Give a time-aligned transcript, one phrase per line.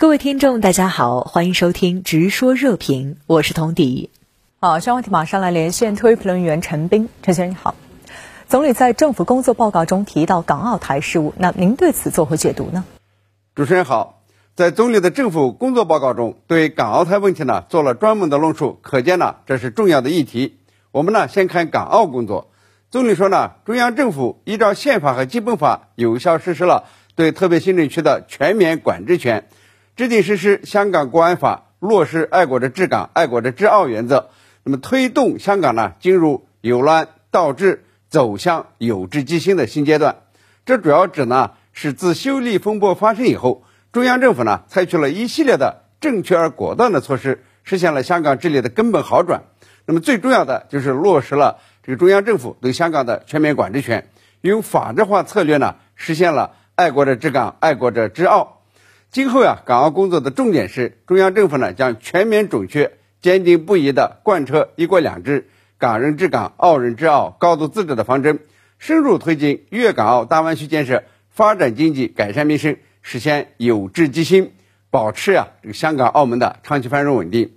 [0.00, 4.08] 各位听众，大家好，欢迎收听《直说热评》，我是童迪。
[4.58, 7.74] 好，相关题马上来连线特约评论员陈斌，陈先生你好。
[8.48, 12.86] 总理在政府工作报告中提到港澳台事务，那您对此作何解读呢？
[13.54, 14.22] 主持人好，
[14.54, 20.60] 在总理的政府工作报告中，对港澳台问题呢做了专门的论述，可见呢这是重要的议题。
[20.92, 22.50] 我们呢先看港澳工作，
[22.90, 26.84] 总理说呢，中央政府依照宪法和基本法，有效实施了
[27.16, 29.46] 对特别行政区的全面管制权。
[29.96, 34.30] 制定实施香港国安法，落实爱国者治港、爱国者治澳原则，
[34.64, 40.16] 那么推动香港呢进入由乱到治、走向有志即兴的新阶段。
[40.64, 49.42] 这主要指呢是自修例风波发生以后，中央政府呢采取了一系列的正确而果断的措施，实现了香港治理的根本好转。
[49.86, 54.08] 那么最重要的就是落实了这个中央政府对香港的全面管制权，
[54.40, 58.59] 用法治化策略呢实现了爱国者治港、爱国者治澳。
[59.12, 68.38] 今后呀，港澳工作的重点是，中央政府呢将全面准确、坚定不移地贯彻“一国两制”、“港人治港、澳人治澳”、高度自治的方针，
[68.78, 74.52] 深入推进粤港澳大湾区建设，发展经济、改善民生，实现有志即兴，
[74.90, 77.50] 保持呀这个香港、澳门的长期繁荣稳定。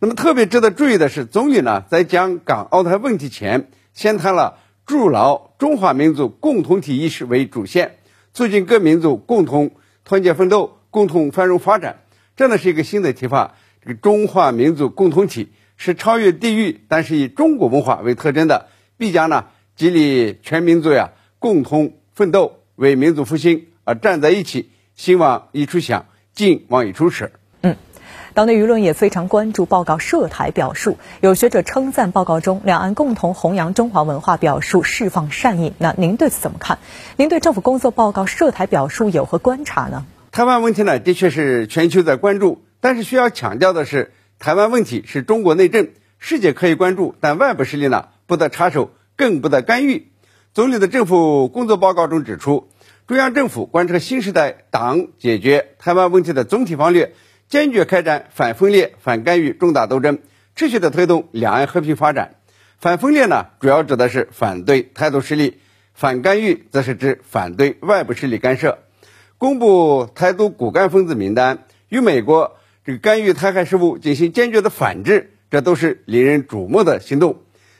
[0.00, 7.98] 那么特别值得注意的是，总理呢在讲港澳台问题前，先谈了筑牢中华民族共同体意识为主线，
[8.34, 9.70] 促进各民族共同
[10.04, 10.74] 团结奋斗。
[10.90, 12.00] 共同繁荣发展，
[12.36, 13.54] 这呢是一个新的提法。
[13.82, 24.70] 这个中华民族共同体是超越地域，但是以中国文化为特征的，必将呢激励全民族呀共同奋斗，为民族复兴而站在一起。
[24.98, 27.30] 心往一处想，劲往一处使。
[27.62, 27.76] 嗯，
[28.34, 35.72] 党内舆论也非常关注报告涉台表述，有学者称赞报告中两岸共同弘扬中华文化表述释放善意。
[35.78, 36.80] 那您对此怎么看？
[37.16, 40.04] 您对政府工作报告涉台表述有何观察呢？
[40.38, 45.88] 台湾问题呢，的确是全球在关注，但是需要强调的是，台湾问题是中国内政，
[46.20, 50.12] 世界可以关注，但外部势力呢不得插手，更不得干预。
[50.54, 52.68] 总理的政府工作报告中指出，
[53.08, 57.14] 中央政府贯彻新时代党解决台湾问题的总体方略，
[57.48, 60.20] 坚决开展反分裂、反干预重大斗争，
[60.54, 62.36] 持续的推动两岸和平发展。
[62.78, 65.54] 反分裂呢，主要指的是反对台独势力；
[65.94, 68.78] 反干预则是指反对外部势力干涉。
[69.38, 77.36] 公布台独骨干分子名单，与美国这个干预台海事务进行坚决的反制，这都是令人瞩目的行动。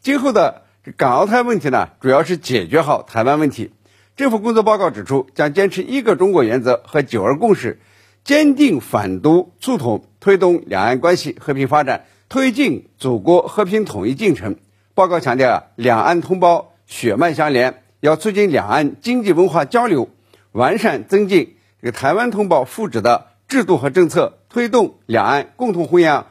[0.00, 0.62] 今后的
[0.96, 3.72] 港澳台问题呢，主要是解决好台湾问题。
[4.14, 7.80] 政府工作报告指出，将坚持一个中国原则和九二共识，
[8.22, 14.54] 坚定反独促统，推动两岸关系和平发展，推进祖国和平统一进程。
[14.94, 20.08] 报告强调啊，两岸同胞血脉相连，要促进两岸经济文化交流。
[20.52, 26.26] 完善增进这个台湾同胞福祉的制度和政策，推动两岸共同弘扬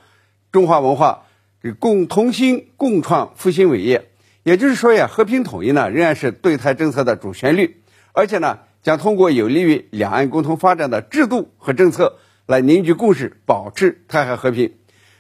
[0.52, 1.24] 中华文化，
[1.64, 4.10] 这共同心共创复兴伟业。
[4.44, 7.82] 也就是说呀，和平统一呢仍然是对台政策的主旋律，
[8.14, 14.74] 而且呢将通过有利于两岸共同发展的制度和政策来凝聚共识，保持台海和平。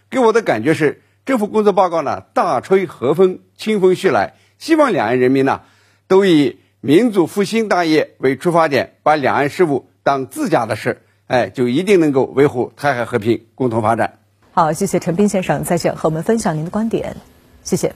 [0.10, 5.62] 给我的感觉是，政府工作报告呢大吹和风，清风徐来，希望两岸人民呢
[6.08, 6.60] 都以。
[6.82, 14.20] 民族复兴大业为出发点，把两岸事务当自家的事，哎，就一定能够维护台海和平，共同发展。
[14.54, 17.18] 好，谢谢陈斌先生在线和我们分享您的观点，
[17.64, 17.94] 谢谢。